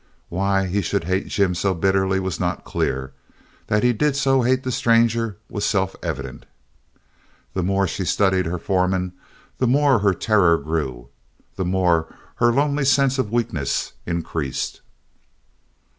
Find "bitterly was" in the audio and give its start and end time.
1.75-2.39